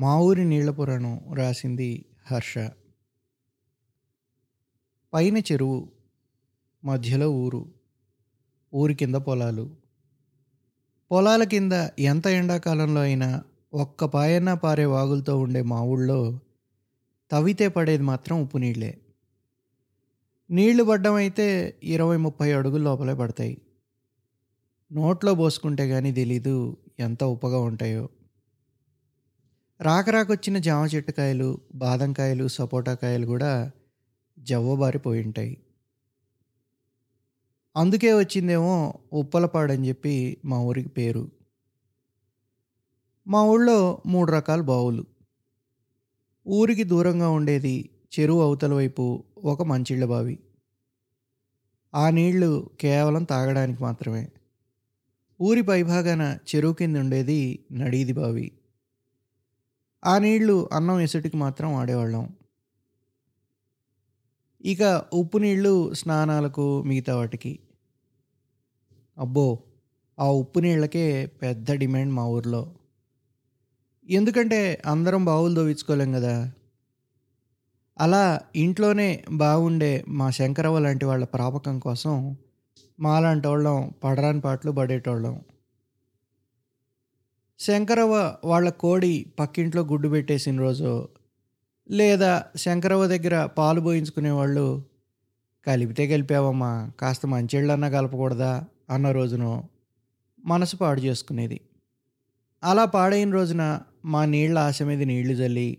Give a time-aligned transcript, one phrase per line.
[0.00, 2.58] మా ఊరి నీళ్ళ పురాణం రాసింది హర్ష.
[5.12, 5.92] పైన చెరువు
[6.84, 7.66] మధ్యలో ఊరు
[8.74, 9.76] ఊరి కింద పొలాలు.
[11.10, 13.44] పొలాల కింద ఎంత ఎండాకాలంలో అయినా
[13.74, 16.40] ఒక్క పాయన్న పారే వాగులతో ఉండే మా ఊళ్ళో
[17.30, 18.98] తవ్వితే పడేది మాత్రం ఉప్పు నీళ్ళే.
[20.50, 23.62] నీళ్ళు పడ్డం అయితే ఇరవై ముప్పై అడుగుల లోపలే పడతాయి.
[24.92, 28.08] నోట్లో పోసుకుంటే కానీ తెలీదు ఎంత ఉప్పగా ఉంటాయో.
[29.80, 33.70] రాకరాకొచ్చిన జామ చెట్టుకాయలు బాదంకాయలు సపోటా కాయలు కూడా
[34.38, 35.58] జవ్వబారిపోయి ఉంటాయి
[37.76, 41.30] అందుకే వచ్చిందేమో ఉప్పలపాడని చెప్పి మా ఊరికి పేరు.
[43.26, 45.04] మా ఊళ్ళో మూడు రకాల బావులు.
[46.48, 50.38] ఊరికి దూరంగా ఉండేది చెరువు అవతల వైపు ఒక మంచిళ్ళ బావి.
[51.94, 54.28] ఆ నీళ్ళు కేవలం తాగడానికి మాత్రమే.
[55.40, 58.52] ఊరి పైభాగాన చెరువు కింద ఉండేది నడీది బావి.
[60.02, 62.22] ఆ నీళ్ళు అన్నం ఎసుటికి మాత్రం వాడేవాళ్ళం.
[64.64, 67.52] ఇక ఉప్పు నీళ్ళు స్నానాలకు మిగతా వాటికి.
[69.16, 69.46] అబ్బో!
[70.18, 71.06] ఆ ఉప్పు నీళ్ళకే
[71.42, 72.62] పెద్ద డిమాండ్ మా ఊర్లో.
[74.08, 76.34] ఎందుకంటే అందరం బావులు దోవించుకోలేం కదా
[77.96, 78.22] అలా
[78.56, 79.06] ఇంట్లోనే
[79.38, 82.14] బాగుండే మా శంకరవ్వ లాంటి వాళ్ళ ప్రాపకం కోసం
[82.98, 85.36] మాలాంటి వాళ్ళం పడరాని పాటలు పడేటోళ్ళం.
[87.60, 91.08] శంకరవ్వ వాళ్ళ కోడి పక్కింట్లో గుడ్డు పెట్టేసిన రోజు
[91.90, 94.84] లేదా శంకరవ్వ దగ్గర పాలు పోయించుకునే వాళ్ళు
[95.66, 99.68] కలిపితే కలిపావమ్మా కాస్త మంచిళ్ళన్నా కలపకూడదా అన్న రోజును
[100.44, 101.60] మనసు పాడు చేసుకునేది.
[102.64, 105.78] అలా పాడైన రోజున మా నీళ్ళ ఆశ మీద నీళ్ళు జల్లి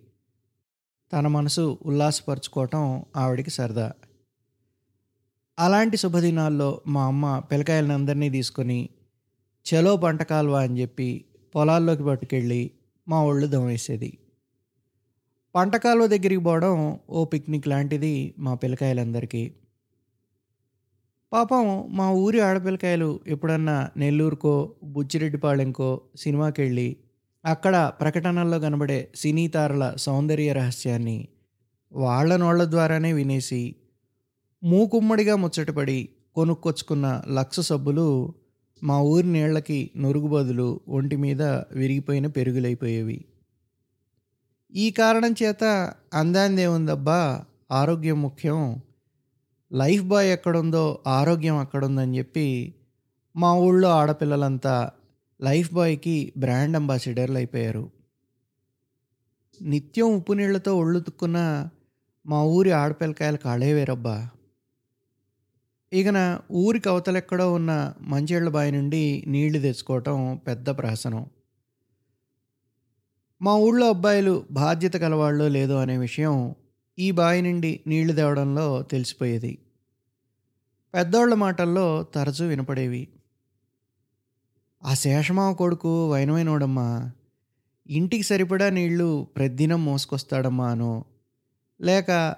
[1.14, 3.92] తన మనసు ఉల్లాసపరుచుకోవటం ఆవిడికి సరదా.
[5.60, 8.90] అలాంటి శుభదినాల్లో మా అమ్మ పిల్లకాయలని అందరినీ తీసుకొని
[9.66, 12.72] చలో పంట కాలువ అని చెప్పి పొలాల్లోకి పట్టుకెళ్ళి
[13.08, 14.18] మా ఒళ్ళు దమేసేది.
[15.56, 19.52] పంటకాలువ దగ్గరికి పోవడం ఓ పిక్నిక్ లాంటిది మా పిల్లకాయలందరికీ.
[21.34, 26.96] పాపం మా ఊరి ఆడపిల్లకాయలు ఎప్పుడన్నా నెల్లూరుకో బుచ్చిరెడ్డిపాళెంకో సినిమాకి వెళ్ళి
[27.46, 31.28] అక్కడ ప్రకటనల్లో కనబడే సినీ తారల సౌందర్య రహస్యాన్ని
[31.92, 33.76] వాళ్ళ నోళ్ళ ద్వారానే వినేసి
[34.64, 38.08] మూకుమ్మడిగా ముచ్చటపడి కొనుక్కొచ్చుకున్న లక్ష సబ్బులు
[38.84, 43.26] మా ఊరి నీళ్ళకి నురుగు బదులు ఒంటి మీద విరిగిపోయిన పెరుగులైపోయేవి.
[44.74, 48.82] ఈ కారణం చేత అందాందేముందబ్బా ఆరోగ్యం ముఖ్యం.
[49.74, 52.76] లైఫ్ బాయ్ ఎక్కడుందో ఆరోగ్యం అక్కడుందని చెప్పి
[53.36, 54.92] మా ఊళ్ళో ఆడపిల్లలంతా
[55.42, 57.90] లైఫ్ బాయ్కి బ్రాండ్ అంబాసిడర్లు అయిపోయారు.
[59.62, 61.70] నిత్యం ఉప్పు నీళ్ళతో ఒళ్ళుతుక్కున్న
[62.26, 64.30] మా ఊరి ఆడపిల్లకాయల కాళే వేరబ్బా.
[65.94, 71.26] ఇకన ఊరికి అవతలెక్కడో ఉన్న మంచిళ్ళ బావి నుండి నీళ్ళు తెచ్చుకోవటం పెద్ద ప్రహసనం.
[73.42, 76.56] మా ఊళ్ళో అబ్బాయిలు బాధ్యత కలవాళ్ళో లేదో అనే విషయం
[77.00, 79.58] ఈ బావి నుండి నీళ్ళు తేవడంలో తెలిసిపోయేది.
[80.94, 83.08] పెద్దోళ్ళ మాటల్లో తరచూ వినపడేవి.
[84.84, 87.12] ఆ శేషమావ కొడుకు వైనమైనోడమ్మా
[87.90, 91.06] ఇంటికి సరిపడా నీళ్ళు ప్రతిదినం మోసుకొస్తాడమ్మా అనో.
[91.82, 92.36] లేక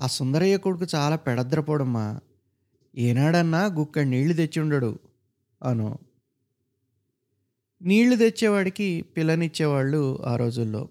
[0.00, 2.20] ఆ సుందరయ్య కొడుకు చాలా పెడద్రపోడమ్మా
[2.98, 4.98] ఏనాడన్నా గుక్కడి నీళ్ళు తెచ్చి ఉండడు
[5.62, 5.98] అను.
[7.82, 10.88] నీళ్ళు తెచ్చేవాడికి పిల్లనిచ్చేవాళ్ళు ఆ రోజుల్లో.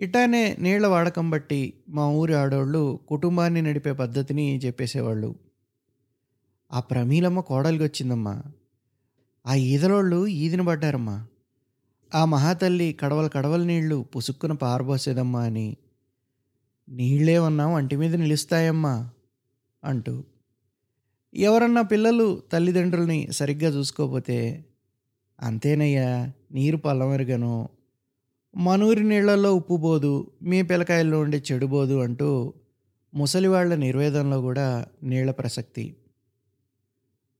[0.00, 5.34] ఇటానే నీళ్ళ వాడకం బట్టి మా ఊరి ఆడవాళ్ళు కుటుంబాన్ని నడిపే పద్ధతిని చెప్పేసేవాళ్ళు.
[6.72, 8.42] ఆ ప్రమీలమ్మ కోడలికి వచ్చిందమ్మా
[9.46, 11.26] ఆ ఈదలోళ్ళు ఈదిన పడ్డారమ్మా.
[12.14, 15.76] ఆ మహాతల్లి కడవల కడవల నీళ్ళు పుసుక్కున పారబోసేదమ్మా అని.
[16.88, 19.10] నీళ్ళేమన్నా ఒంటి మీద నిలుస్తాయమ్మా
[19.84, 20.24] అంటూ.
[21.34, 24.64] ఎవరన్నా పిల్లలు తల్లిదండ్రుల్ని సరిగ్గా చూసుకోకపోతే
[25.40, 27.68] అంతేనయ్యా నీరు పల్లమెరుగను
[28.56, 32.54] మనూరి నీళ్ళలో ఉప్పు పోదు మీ పిల్లకాయల్లో ఉండే చెడుబోదు అంటూ
[33.14, 35.96] ముసలివాళ్ళ నిర్వేదంలో కూడా నీళ్ళ ప్రసక్తి.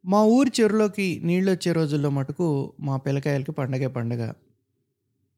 [0.04, 4.32] మా ఊరి చెరువులోకి నీళ్ళు వచ్చే రోజుల్లో మటుకు మా పిల్లకాయలకి పండగే పండగ.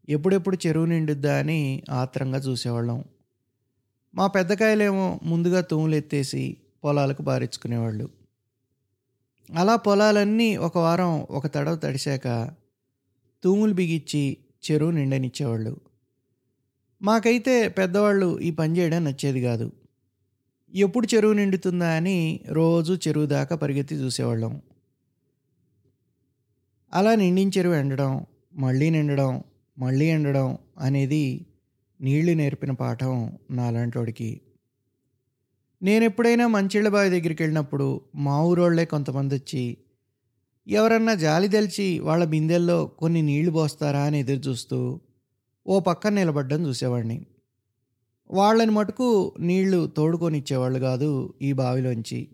[0.09, 3.05] ఎప్పుడెప్పుడు చెరువు నిండుద్దా అని ఆత్రంగా చూసేవాళ్ళం.
[4.15, 8.20] మా పెద్దకాయలేమో ముందుగా తూములు ఎత్తేసి పొలాలకు బారించుకునేవాళ్ళు
[9.57, 12.51] అలా పొలాలన్నీ ఒక వారం ఒక తడవ తడిశాక
[13.45, 15.77] తూములు బిగిచ్చి చెరువు నిండనిచ్చేవాళ్ళు.
[17.03, 19.73] మాకైతే పెద్దవాళ్ళు ఈ పని చేయడం నచ్చేది కాదు.
[20.75, 24.63] ఎప్పుడు చెరువు నిండుతుందా అని రోజు చెరువు దాకా పరిగెత్తి చూసేవాళ్ళం.
[26.93, 29.43] అలా నిండిన చెరువు ఎండడం మళ్ళీ నిండడం
[29.79, 31.47] మళ్ళీ ఎండడం అనేది
[32.01, 34.41] నీళ్ళు నేర్పిన పాఠం నాలాంటోడికి
[35.83, 39.77] నేను ఎప్పుడైనా మంచిళ్ళ బావి దగ్గరికి వెళ్ళినప్పుడు మా ఊరోళ్ళే కొంతమంది వచ్చి
[40.69, 44.01] ఎవరన్నా జాలి దలిచి వాళ్ళ బిందెల్లో కొన్ని నీళ్ళు పోస్తారా?
[44.01, 45.01] అని ఎదురు చూస్తూ
[45.67, 47.27] ఓ పక్కన నిలబడ్డం చూసేవాడిని.
[48.31, 52.29] వాళ్ళని మటుకు నీళ్ళు తోడుకొని ఇచ్చేవాళ్ళు కాదు ఈ బావిలోంచి.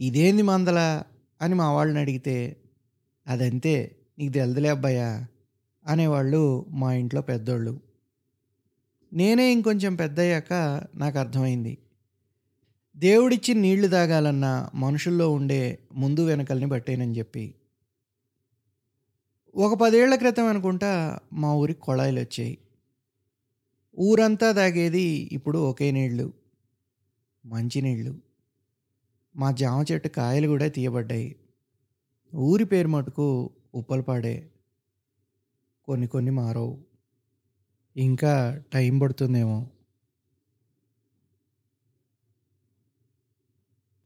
[0.00, 1.02] ఇదేంది మందల?
[1.42, 2.56] అని మా వాళ్ళని అడిగితే
[3.26, 5.26] అదంతే నీకు తెలదలే అబ్బాయా?
[5.86, 7.80] అనేవాళ్ళు మా ఇంట్లో పెద్దోళ్ళు.
[9.12, 10.52] నేనే ఇంకొంచెం పెద్దయ్యాక
[10.94, 11.78] నాకు అర్థమైంది.
[12.98, 17.54] దేవుడిచ్చి నీళ్ళు తాగాలన్న మనుషుల్లో ఉండే ముందు వెనకల్ని బట్టేనని చెప్పి.
[19.54, 22.58] ఒక పదేళ్ళ క్రితం అనుకుంటా మా ఊరికి కొళాయిలు వచ్చాయి.
[24.00, 26.32] ఊరంతా తాగేది ఇప్పుడు ఒకే నీళ్ళు
[27.46, 28.14] మంచినీళ్ళు
[29.36, 31.36] మా జామ చెట్టు కాయలు కూడా తీయబడ్డాయి.
[32.34, 34.50] ఊరి పేరు మటుకు ఉప్పలపాడే.
[35.84, 36.78] కొన్ని కొన్ని మారవు.
[37.96, 39.66] ఇంకా టైం పడుతుందేమో.